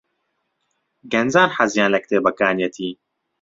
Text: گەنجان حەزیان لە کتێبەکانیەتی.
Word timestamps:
گەنجان 1.11 1.49
حەزیان 1.57 1.89
لە 1.93 1.99
کتێبەکانیەتی. 2.03 2.91